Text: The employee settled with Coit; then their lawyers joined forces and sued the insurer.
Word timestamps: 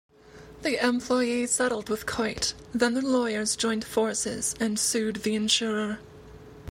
The 0.63 0.83
employee 0.83 1.45
settled 1.45 1.87
with 1.89 2.07
Coit; 2.07 2.55
then 2.73 2.95
their 2.95 3.03
lawyers 3.03 3.55
joined 3.55 3.85
forces 3.85 4.55
and 4.59 4.79
sued 4.79 5.17
the 5.17 5.35
insurer. 5.35 5.99